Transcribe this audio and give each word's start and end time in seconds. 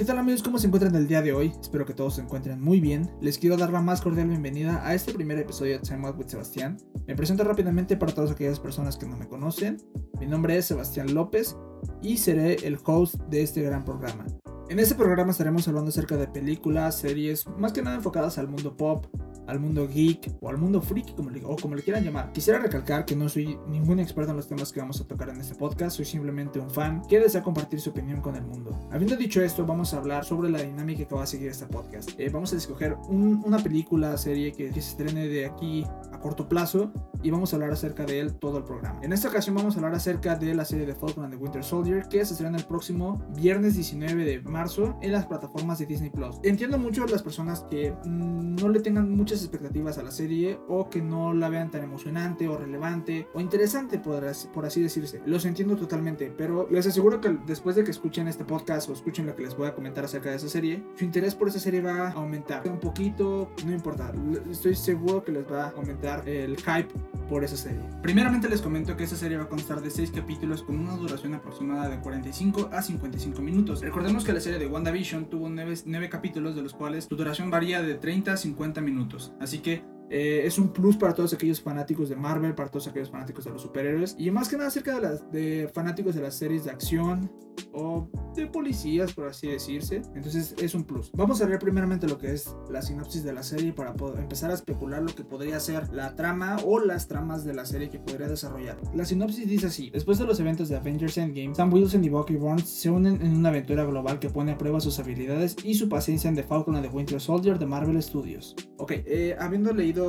¿Qué 0.00 0.06
tal 0.06 0.16
amigos? 0.16 0.42
¿Cómo 0.42 0.58
se 0.58 0.66
encuentran 0.66 0.94
el 0.94 1.06
día 1.06 1.20
de 1.20 1.34
hoy? 1.34 1.52
Espero 1.60 1.84
que 1.84 1.92
todos 1.92 2.14
se 2.14 2.22
encuentren 2.22 2.58
muy 2.58 2.80
bien. 2.80 3.10
Les 3.20 3.36
quiero 3.36 3.58
dar 3.58 3.70
la 3.70 3.82
más 3.82 4.00
cordial 4.00 4.28
bienvenida 4.28 4.80
a 4.82 4.94
este 4.94 5.12
primer 5.12 5.38
episodio 5.38 5.74
de 5.74 5.80
Time 5.80 6.08
Out 6.08 6.18
with 6.18 6.28
Sebastián. 6.28 6.78
Me 7.06 7.14
presento 7.14 7.44
rápidamente 7.44 7.98
para 7.98 8.14
todas 8.14 8.30
aquellas 8.30 8.58
personas 8.58 8.96
que 8.96 9.04
no 9.04 9.18
me 9.18 9.28
conocen. 9.28 9.76
Mi 10.18 10.26
nombre 10.26 10.56
es 10.56 10.64
Sebastián 10.64 11.12
López 11.12 11.54
y 12.00 12.16
seré 12.16 12.66
el 12.66 12.78
host 12.82 13.16
de 13.28 13.42
este 13.42 13.60
gran 13.60 13.84
programa. 13.84 14.24
En 14.70 14.78
este 14.78 14.94
programa 14.94 15.32
estaremos 15.32 15.68
hablando 15.68 15.90
acerca 15.90 16.16
de 16.16 16.28
películas, 16.28 16.96
series, 16.96 17.46
más 17.58 17.74
que 17.74 17.82
nada 17.82 17.96
enfocadas 17.96 18.38
al 18.38 18.48
mundo 18.48 18.78
pop, 18.78 19.04
al 19.50 19.60
mundo 19.60 19.88
geek 19.88 20.36
o 20.40 20.48
al 20.48 20.58
mundo 20.58 20.80
freak, 20.80 21.14
como 21.14 21.30
le, 21.30 21.44
o 21.44 21.56
como 21.56 21.74
le 21.74 21.82
quieran 21.82 22.04
llamar. 22.04 22.32
Quisiera 22.32 22.58
recalcar 22.58 23.04
que 23.04 23.16
no 23.16 23.28
soy 23.28 23.58
ningún 23.68 24.00
experto 24.00 24.30
en 24.30 24.36
los 24.36 24.46
temas 24.46 24.72
que 24.72 24.80
vamos 24.80 25.00
a 25.00 25.04
tocar 25.06 25.28
en 25.28 25.40
este 25.40 25.54
podcast, 25.54 25.96
soy 25.96 26.04
simplemente 26.04 26.58
un 26.58 26.70
fan 26.70 27.02
que 27.08 27.20
desea 27.20 27.42
compartir 27.42 27.80
su 27.80 27.90
opinión 27.90 28.20
con 28.20 28.36
el 28.36 28.42
mundo. 28.42 28.78
Habiendo 28.90 29.16
dicho 29.16 29.42
esto, 29.42 29.66
vamos 29.66 29.92
a 29.94 29.98
hablar 29.98 30.24
sobre 30.24 30.50
la 30.50 30.62
dinámica 30.62 31.04
que 31.04 31.14
va 31.14 31.24
a 31.24 31.26
seguir 31.26 31.48
este 31.48 31.66
podcast. 31.66 32.10
Eh, 32.18 32.30
vamos 32.30 32.52
a 32.52 32.56
escoger 32.56 32.96
una 33.08 33.58
película, 33.58 34.16
serie 34.16 34.52
que, 34.52 34.70
que 34.70 34.80
se 34.80 34.90
estrene 34.90 35.28
de 35.28 35.46
aquí 35.46 35.84
a 36.12 36.18
corto 36.18 36.48
plazo 36.48 36.92
y 37.22 37.30
vamos 37.30 37.52
a 37.52 37.56
hablar 37.56 37.72
acerca 37.72 38.04
de 38.04 38.20
él 38.20 38.34
todo 38.34 38.58
el 38.58 38.64
programa. 38.64 39.00
En 39.02 39.12
esta 39.12 39.28
ocasión 39.28 39.54
vamos 39.54 39.74
a 39.74 39.78
hablar 39.78 39.94
acerca 39.94 40.36
de 40.36 40.54
la 40.54 40.64
serie 40.64 40.86
de 40.86 40.94
Falcon 40.94 41.24
and 41.24 41.34
the 41.34 41.38
Winter 41.38 41.62
Soldier 41.62 42.08
que 42.08 42.24
se 42.24 42.34
estrena 42.34 42.58
el 42.58 42.64
próximo 42.64 43.22
viernes 43.36 43.74
19 43.74 44.24
de 44.24 44.40
marzo 44.42 44.96
en 45.02 45.12
las 45.12 45.26
plataformas 45.26 45.78
de 45.78 45.86
Disney 45.86 46.10
Plus. 46.10 46.36
Entiendo 46.42 46.78
mucho 46.78 47.04
a 47.04 47.06
las 47.06 47.22
personas 47.22 47.66
que 47.70 47.92
mm, 48.04 48.56
no 48.56 48.68
le 48.68 48.80
tengan 48.80 49.14
muchas 49.14 49.40
expectativas 49.40 49.98
a 49.98 50.02
la 50.02 50.10
serie 50.10 50.58
o 50.68 50.88
que 50.88 51.02
no 51.02 51.32
la 51.32 51.48
vean 51.48 51.70
tan 51.70 51.82
emocionante 51.82 52.48
o 52.48 52.56
relevante 52.56 53.28
o 53.34 53.40
interesante 53.40 53.98
por 53.98 54.24
así, 54.24 54.48
por 54.48 54.66
así 54.66 54.82
decirse. 54.82 55.22
Los 55.26 55.44
entiendo 55.44 55.76
totalmente, 55.76 56.32
pero 56.36 56.68
les 56.70 56.86
aseguro 56.86 57.20
que 57.20 57.36
después 57.46 57.76
de 57.76 57.84
que 57.84 57.90
escuchen 57.90 58.28
este 58.28 58.44
podcast 58.44 58.88
o 58.88 58.92
escuchen 58.92 59.26
lo 59.26 59.34
que 59.34 59.42
les 59.42 59.56
voy 59.56 59.68
a 59.68 59.74
comentar 59.74 60.04
acerca 60.04 60.30
de 60.30 60.36
esa 60.36 60.48
serie, 60.48 60.82
su 60.96 61.04
interés 61.04 61.34
por 61.34 61.48
esa 61.48 61.58
serie 61.58 61.80
va 61.80 62.08
a 62.08 62.12
aumentar 62.12 62.66
un 62.68 62.78
poquito, 62.78 63.50
no 63.64 63.72
importa. 63.72 64.12
Estoy 64.50 64.74
seguro 64.74 65.22
que 65.24 65.32
les 65.32 65.50
va 65.50 65.66
a 65.66 65.70
aumentar 65.70 66.28
el 66.28 66.56
hype 66.56 66.88
por 67.28 67.44
esa 67.44 67.56
serie. 67.56 67.80
Primeramente 68.02 68.48
les 68.48 68.60
comento 68.60 68.96
que 68.96 69.04
esta 69.04 69.16
serie 69.16 69.36
va 69.36 69.44
a 69.44 69.48
constar 69.48 69.80
de 69.80 69.90
6 69.90 70.10
capítulos 70.10 70.62
con 70.62 70.78
una 70.78 70.96
duración 70.96 71.34
aproximada 71.34 71.88
de 71.88 71.98
45 72.00 72.70
a 72.72 72.82
55 72.82 73.40
minutos. 73.40 73.80
Recordemos 73.80 74.24
que 74.24 74.32
la 74.32 74.40
serie 74.40 74.58
de 74.58 74.66
WandaVision 74.66 75.26
tuvo 75.30 75.48
9, 75.48 75.74
9 75.84 76.08
capítulos 76.08 76.56
de 76.56 76.62
los 76.62 76.74
cuales 76.74 77.04
su 77.04 77.16
duración 77.16 77.50
varía 77.50 77.82
de 77.82 77.94
30 77.94 78.32
a 78.32 78.36
50 78.36 78.80
minutos. 78.80 79.32
Así 79.40 79.60
que 79.60 79.84
eh, 80.10 80.42
es 80.44 80.58
un 80.58 80.72
plus 80.72 80.96
para 80.96 81.14
todos 81.14 81.32
aquellos 81.32 81.60
fanáticos 81.60 82.08
de 82.08 82.16
Marvel, 82.16 82.52
para 82.56 82.68
todos 82.68 82.88
aquellos 82.88 83.10
fanáticos 83.10 83.44
de 83.44 83.52
los 83.52 83.62
superhéroes 83.62 84.16
y 84.18 84.28
más 84.32 84.48
que 84.48 84.56
nada 84.56 84.68
acerca 84.68 84.98
de, 85.30 85.70
fanáticos 85.72 86.16
de 86.16 86.22
las 86.22 86.34
series 86.34 86.64
de 86.64 86.72
acción 86.72 87.30
o 87.72 88.08
de 88.34 88.48
policías, 88.48 89.12
por 89.12 89.28
así 89.28 89.46
decirse. 89.46 90.02
Entonces 90.16 90.56
es 90.60 90.74
un 90.74 90.82
plus. 90.82 91.12
Vamos 91.12 91.40
a 91.42 91.46
ver 91.46 91.60
primeramente 91.60 92.08
lo 92.08 92.18
que 92.18 92.32
es 92.32 92.56
la 92.68 92.82
sinopsis 92.82 93.22
de 93.22 93.32
la 93.32 93.44
serie 93.44 93.72
para 93.72 93.94
empezar 94.18 94.50
a 94.50 94.54
especular 94.54 95.00
lo 95.00 95.14
que 95.14 95.22
podría 95.22 95.60
ser 95.60 95.92
la 95.92 96.16
trama 96.16 96.56
o 96.64 96.80
las 96.80 97.06
tramas 97.06 97.44
de 97.44 97.54
la 97.54 97.64
serie 97.64 97.88
que 97.88 98.00
podría 98.00 98.26
desarrollar. 98.26 98.78
La 98.94 99.04
sinopsis 99.04 99.48
dice 99.48 99.66
así: 99.66 99.90
Después 99.90 100.18
de 100.18 100.24
los 100.24 100.40
eventos 100.40 100.68
de 100.68 100.76
Avengers 100.76 101.18
Endgame, 101.18 101.54
Sam 101.54 101.72
Wilson 101.72 102.02
y 102.02 102.08
Bucky 102.08 102.34
Barnes 102.34 102.68
se 102.68 102.90
unen 102.90 103.22
en 103.22 103.36
una 103.36 103.50
aventura 103.50 103.84
global 103.84 104.18
que 104.18 104.30
pone 104.30 104.52
a 104.52 104.58
prueba 104.58 104.80
sus 104.80 104.98
habilidades 104.98 105.56
y 105.62 105.74
su 105.74 105.88
paciencia 105.88 106.28
en 106.28 106.34
The 106.34 106.42
Falcon 106.42 106.74
and 106.74 106.88
the 106.88 106.92
Winter 106.92 107.20
Soldier 107.20 107.58
de 107.58 107.66
Marvel 107.66 108.02
Studios. 108.02 108.56
Ok, 108.78 108.92
eh, 108.92 109.36
habiendo 109.38 109.72
leído 109.72 109.99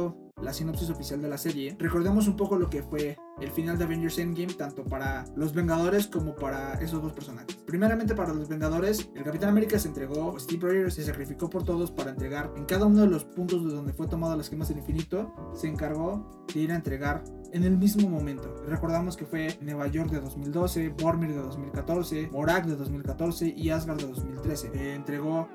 la 0.41 0.53
sinopsis 0.53 0.89
oficial 0.89 1.21
de 1.21 1.29
la 1.29 1.37
serie, 1.37 1.75
recordemos 1.79 2.27
un 2.27 2.35
poco 2.35 2.57
lo 2.57 2.69
que 2.69 2.83
fue 2.83 3.17
el 3.39 3.51
final 3.51 3.77
de 3.77 3.85
Avengers 3.85 4.17
Endgame, 4.17 4.53
tanto 4.53 4.83
para 4.83 5.25
los 5.35 5.53
Vengadores 5.53 6.07
como 6.07 6.35
para 6.35 6.73
esos 6.75 7.01
dos 7.01 7.13
personajes. 7.13 7.55
Primeramente 7.65 8.15
para 8.15 8.33
los 8.33 8.49
Vengadores, 8.49 9.09
el 9.15 9.23
Capitán 9.23 9.49
América 9.49 9.79
se 9.79 9.87
entregó, 9.87 10.37
Steve 10.39 10.67
Rogers 10.67 10.95
se 10.95 11.03
sacrificó 11.03 11.49
por 11.49 11.63
todos 11.63 11.91
para 11.91 12.11
entregar 12.11 12.51
en 12.55 12.65
cada 12.65 12.85
uno 12.85 13.01
de 13.01 13.07
los 13.07 13.25
puntos 13.25 13.65
de 13.65 13.73
donde 13.73 13.93
fue 13.93 14.07
tomado 14.07 14.35
las 14.35 14.49
gemas 14.49 14.69
del 14.69 14.79
infinito, 14.79 15.33
se 15.53 15.67
encargó 15.67 16.45
de 16.53 16.59
ir 16.59 16.71
a 16.71 16.75
entregar 16.75 17.23
en 17.53 17.63
el 17.63 17.77
mismo 17.77 18.09
momento. 18.09 18.55
Recordamos 18.67 19.17
que 19.17 19.25
fue 19.25 19.57
Nueva 19.61 19.87
York 19.87 20.09
de 20.09 20.21
2012, 20.21 20.89
Bormir 20.89 21.31
de 21.31 21.41
2014, 21.41 22.29
Morak 22.31 22.65
de 22.65 22.75
2014 22.75 23.53
y 23.55 23.69
Asgard 23.69 23.97
de 23.97 24.07
2013. 24.07 24.71
Eh, 24.73 24.93
entregó 24.95 25.47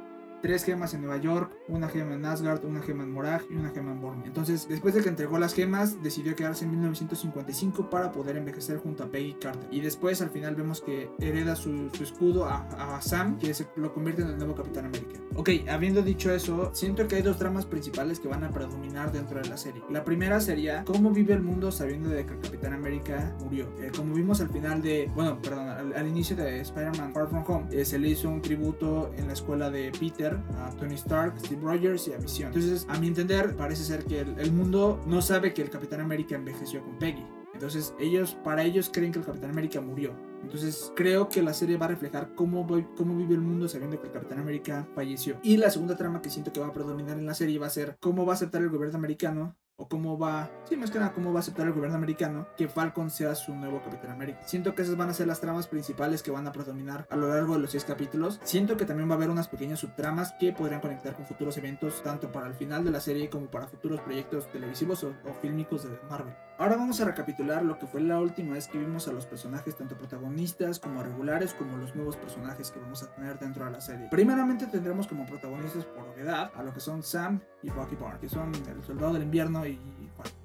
tres 0.46 0.62
gemas 0.62 0.94
en 0.94 1.00
Nueva 1.00 1.20
York, 1.20 1.50
una 1.66 1.88
gema 1.88 2.14
en 2.14 2.24
Asgard, 2.24 2.64
una 2.64 2.80
gema 2.80 3.02
en 3.02 3.10
Morag 3.10 3.42
y 3.50 3.56
una 3.56 3.70
gema 3.70 3.90
en 3.90 4.00
Bormir. 4.00 4.28
Entonces, 4.28 4.68
después 4.68 4.94
de 4.94 5.02
que 5.02 5.08
entregó 5.08 5.40
las 5.40 5.54
gemas, 5.54 6.00
decidió 6.04 6.36
quedarse 6.36 6.64
en 6.64 6.70
1955 6.70 7.90
para 7.90 8.12
poder 8.12 8.36
envejecer 8.36 8.78
junto 8.78 9.02
a 9.02 9.08
Peggy 9.08 9.34
Carter. 9.40 9.66
Y 9.72 9.80
después, 9.80 10.22
al 10.22 10.30
final, 10.30 10.54
vemos 10.54 10.80
que 10.80 11.10
hereda 11.18 11.56
su, 11.56 11.90
escudo 12.00 12.46
a, 12.46 13.00
Sam, 13.02 13.38
que 13.38 13.52
se 13.54 13.66
lo 13.74 13.92
convierte 13.92 14.22
en 14.22 14.28
el 14.28 14.38
nuevo 14.38 14.54
Capitán 14.54 14.84
América. 14.84 15.18
Ok, 15.34 15.50
habiendo 15.68 16.00
dicho 16.02 16.30
eso, 16.30 16.70
siento 16.72 17.08
que 17.08 17.16
hay 17.16 17.22
dos 17.22 17.38
tramas 17.38 17.66
principales 17.66 18.20
que 18.20 18.28
van 18.28 18.44
a 18.44 18.52
predominar 18.52 19.10
dentro 19.10 19.40
de 19.42 19.48
la 19.48 19.56
serie. 19.56 19.82
La 19.90 20.04
primera 20.04 20.38
sería 20.38 20.84
cómo 20.84 21.10
vive 21.10 21.34
el 21.34 21.42
mundo 21.42 21.72
sabiendo 21.72 22.08
de 22.08 22.24
que 22.24 22.34
el 22.34 22.40
Capitán 22.40 22.72
América 22.72 23.34
murió. 23.40 23.68
Eh, 23.80 23.90
como 23.96 24.14
vimos 24.14 24.40
al 24.40 24.50
final 24.50 24.80
de, 24.80 25.10
bueno, 25.12 25.42
perdón, 25.42 25.68
al, 25.68 26.06
inicio 26.06 26.36
de 26.36 26.60
Spider-Man 26.60 27.12
Far 27.12 27.28
From 27.28 27.44
Home, 27.48 27.66
eh, 27.72 27.84
se 27.84 27.98
le 27.98 28.10
hizo 28.10 28.28
un 28.28 28.40
tributo 28.40 29.10
en 29.16 29.26
la 29.26 29.32
escuela 29.32 29.70
de 29.70 29.90
Peter 29.98 30.35
a 30.58 30.70
Tony 30.78 30.94
Stark, 30.94 31.38
Steve 31.40 31.60
Rogers 31.62 32.08
y 32.08 32.12
a 32.12 32.18
Vision. 32.18 32.52
Entonces, 32.52 32.86
a 32.88 32.98
mi 32.98 33.08
entender, 33.08 33.56
parece 33.56 33.84
ser 33.84 34.04
que 34.04 34.20
el, 34.20 34.52
mundo 34.52 35.00
no 35.06 35.22
sabe 35.22 35.52
que 35.52 35.62
el 35.62 35.70
Capitán 35.70 36.00
América 36.00 36.34
envejeció 36.34 36.82
con 36.82 36.98
Peggy. 36.98 37.24
Entonces, 37.54 37.94
ellos, 37.98 38.36
para 38.44 38.64
ellos 38.64 38.90
creen 38.92 39.12
que 39.12 39.18
el 39.18 39.24
Capitán 39.24 39.50
América 39.50 39.80
murió. 39.80 40.14
Entonces 40.42 40.92
creo 40.94 41.28
que 41.28 41.42
la 41.42 41.52
serie 41.52 41.76
va 41.76 41.86
a 41.86 41.88
reflejar 41.88 42.34
cómo, 42.34 42.66
cómo 42.96 43.16
vive 43.16 43.34
el 43.34 43.40
mundo 43.40 43.68
sabiendo 43.68 43.98
que 44.00 44.06
el 44.06 44.12
Capitán 44.12 44.38
América 44.38 44.86
falleció. 44.94 45.38
Y 45.42 45.56
la 45.56 45.70
segunda 45.70 45.96
trama 45.96 46.22
que 46.22 46.30
siento 46.30 46.52
que 46.52 46.60
va 46.60 46.68
a 46.68 46.72
predominar 46.72 47.18
en 47.18 47.26
la 47.26 47.34
serie 47.34 47.58
va 47.58 47.66
a 47.66 47.70
ser 47.70 47.96
cómo 48.00 48.24
va 48.24 48.34
a 48.34 48.36
aceptar 48.36 48.62
el 48.62 48.68
gobierno 48.68 48.98
americano 48.98 49.56
o 49.78 49.88
cómo 49.88 50.18
va, 50.18 50.50
sí, 50.64 50.76
más 50.76 50.90
que 50.90 50.98
cómo 51.14 51.32
va 51.32 51.40
a 51.40 51.42
aceptar 51.42 51.66
el 51.66 51.72
gobierno 51.72 51.96
americano 51.96 52.48
que 52.56 52.68
Falcon 52.68 53.10
sea 53.10 53.34
su 53.34 53.54
nuevo 53.54 53.82
Capitán 53.82 54.10
América. 54.10 54.40
Siento 54.44 54.74
que 54.74 54.82
esas 54.82 54.96
van 54.96 55.10
a 55.10 55.14
ser 55.14 55.26
las 55.26 55.40
tramas 55.40 55.66
principales 55.66 56.22
que 56.22 56.30
van 56.30 56.46
a 56.46 56.52
predominar 56.52 57.06
a 57.10 57.16
lo 57.16 57.28
largo 57.28 57.54
de 57.54 57.60
los 57.60 57.70
seis 57.70 57.84
capítulos. 57.84 58.40
Siento 58.42 58.76
que 58.76 58.86
también 58.86 59.08
va 59.08 59.14
a 59.14 59.16
haber 59.16 59.30
unas 59.30 59.48
pequeñas 59.48 59.80
subtramas 59.80 60.32
que 60.40 60.52
podrían 60.52 60.80
conectar 60.80 61.14
con 61.14 61.26
futuros 61.26 61.58
eventos, 61.58 62.02
tanto 62.02 62.32
para 62.32 62.46
el 62.46 62.54
final 62.54 62.84
de 62.84 62.90
la 62.90 63.00
serie 63.00 63.28
como 63.28 63.46
para 63.46 63.66
futuros 63.66 64.00
proyectos 64.00 64.50
televisivos 64.50 65.04
o, 65.04 65.08
o 65.08 65.34
fílmicos 65.42 65.84
de 65.84 65.98
Marvel. 66.08 66.34
Ahora 66.58 66.76
vamos 66.76 66.98
a 67.02 67.04
recapitular 67.04 67.62
lo 67.62 67.78
que 67.78 67.86
fue 67.86 68.00
la 68.00 68.18
última 68.18 68.54
vez 68.54 68.66
que 68.66 68.78
vimos 68.78 69.06
a 69.08 69.12
los 69.12 69.26
personajes, 69.26 69.76
tanto 69.76 69.98
protagonistas 69.98 70.78
como 70.78 71.02
regulares, 71.02 71.52
como 71.52 71.76
los 71.76 71.94
nuevos 71.94 72.16
personajes 72.16 72.70
que 72.70 72.80
vamos 72.80 73.02
a 73.02 73.14
tener 73.14 73.38
dentro 73.38 73.66
de 73.66 73.72
la 73.72 73.80
serie. 73.82 74.08
Primeramente 74.10 74.66
tendremos 74.66 75.06
como 75.06 75.26
protagonistas 75.26 75.84
por 75.84 76.08
obviedad 76.08 76.50
a 76.56 76.62
lo 76.62 76.72
que 76.72 76.80
son 76.80 77.02
Sam 77.02 77.42
y 77.62 77.68
Bucky 77.68 77.96
Barnes, 77.96 78.20
que 78.20 78.28
son 78.30 78.52
el 78.54 78.82
soldado 78.84 79.12
del 79.12 79.24
invierno 79.24 79.65
y 79.68 79.78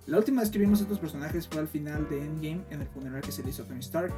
la 0.08 0.18
última 0.18 0.42
vez 0.42 0.50
que 0.50 0.60
vimos 0.60 0.82
estos 0.82 1.00
personajes 1.00 1.48
fue 1.48 1.62
al 1.62 1.68
final 1.68 2.10
de 2.10 2.26
Endgame, 2.26 2.66
en 2.70 2.82
el 2.82 2.88
funeral 2.88 3.22
que 3.22 3.32
se 3.32 3.44
le 3.44 3.52
hizo 3.52 3.64
a 3.64 3.66
Tony 3.66 3.80
Stark. 3.80 4.12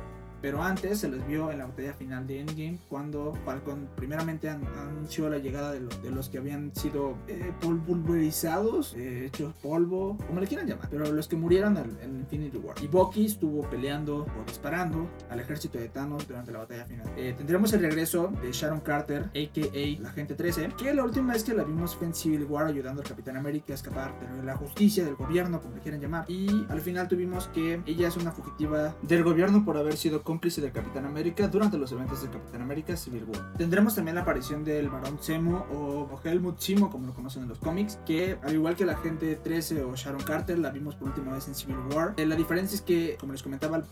Pero 0.44 0.62
antes 0.62 1.00
se 1.00 1.08
les 1.08 1.26
vio 1.26 1.52
en 1.52 1.60
la 1.60 1.68
batalla 1.68 1.94
final 1.94 2.28
de 2.28 2.42
Endgame 2.42 2.78
cuando 2.90 3.34
Falcon 3.46 3.88
primeramente 3.96 4.50
anunció 4.50 5.30
la 5.30 5.38
llegada 5.38 5.72
de, 5.72 5.80
de 5.80 6.12
los 6.12 6.28
que 6.28 6.38
habían 6.38 6.76
sido 6.76 7.16
eh, 7.30 7.54
pulverizados, 7.62 8.94
eh, 8.96 9.28
hechos 9.28 9.54
polvo, 9.62 10.18
como 10.28 10.42
le 10.42 10.48
quieran 10.48 10.68
llamar, 10.68 10.90
pero 10.92 11.10
los 11.14 11.30
que 11.30 11.38
murieron 11.38 11.78
en 11.78 12.20
Infinity 12.20 12.58
War. 12.58 12.76
Y 12.84 12.88
Bucky 12.88 13.28
estuvo 13.28 13.62
peleando 13.70 14.26
o 14.26 14.44
disparando 14.46 15.08
al 15.30 15.40
ejército 15.40 15.78
de 15.78 15.88
Thanos 15.88 16.28
durante 16.28 16.52
la 16.52 16.60
batalla 16.60 16.84
final. 16.84 17.08
Eh, 17.16 17.34
tendremos 17.38 17.72
el 17.72 17.80
regreso 17.80 18.34
de 18.42 18.52
Sharon 18.52 18.82
Carter, 18.82 19.24
a.k.a. 19.24 20.02
la 20.02 20.10
Agente 20.10 20.36
13, 20.36 20.72
que 20.78 20.94
la 20.94 21.06
última 21.06 21.32
vez 21.32 21.46
que 21.46 21.54
la 21.54 21.64
vimos 21.64 21.96
fue 21.96 22.08
en 22.08 22.14
Civil 22.14 22.44
War 22.50 22.68
ayudando 22.68 23.02
al 23.02 23.08
Capitán 23.08 23.38
América 23.38 23.72
a 23.72 23.76
escapar 23.76 24.14
de 24.20 24.44
la 24.44 24.58
justicia, 24.58 25.06
del 25.06 25.16
gobierno, 25.16 25.62
como 25.62 25.76
le 25.76 25.82
quieran 25.82 26.02
llamar. 26.02 26.30
Y 26.30 26.66
al 26.68 26.82
final 26.82 27.08
tuvimos 27.08 27.48
que 27.48 27.82
ella 27.86 28.10
es 28.10 28.18
una 28.18 28.34
fugitiva 28.34 28.94
del 29.04 29.24
gobierno 29.24 29.64
por 29.64 29.78
haber 29.78 29.96
sido 29.96 30.22
cómplice 30.34 30.62
del 30.62 30.72
Capitán 30.72 31.06
América 31.06 31.48
durante 31.48 31.78
los 31.78 31.92
eventos 31.92 32.24
del 32.24 32.32
Capitán 32.32 32.64
América 32.64 32.98
Civil 32.98 33.24
War. 33.26 33.54
Tendremos 33.56 33.94
también 33.94 34.16
la 34.16 34.22
aparición 34.22 34.64
del 34.64 34.90
Barón 34.90 35.20
Zemo 35.22 35.68
o 35.72 36.20
Helmut 36.24 36.60
Zemo, 36.60 36.90
como 36.90 37.06
lo 37.06 37.14
conocen 37.14 37.44
en 37.44 37.50
los 37.50 37.60
cómics, 37.60 38.00
que 38.04 38.40
al 38.42 38.56
igual 38.56 38.76
que 38.76 38.84
la 38.84 38.96
gente 38.96 39.36
13 39.36 39.84
o 39.84 39.96
Sharon 39.96 40.24
Carter, 40.24 40.58
la 40.58 40.72
vimos 40.72 40.96
por 40.96 41.10
última 41.10 41.34
vez 41.34 41.48
en 41.48 41.54
Civil 41.54 41.78
War. 41.94 42.16
Eh, 42.18 42.26
la 42.26 42.36
diferencia 42.36 42.76
es 42.76 42.82
que, 42.82 43.16
como 43.20 43.34
les 43.34 43.44
comentaba, 43.44 43.84